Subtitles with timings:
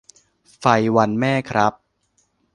[0.57, 1.73] ไฟวันแม่ครับ